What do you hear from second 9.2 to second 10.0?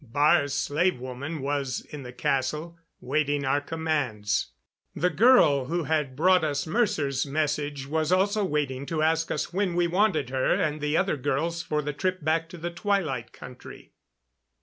us when we